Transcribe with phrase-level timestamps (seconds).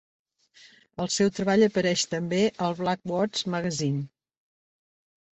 [1.03, 4.01] El seu treball apareix també al "Blackwood's Magazine".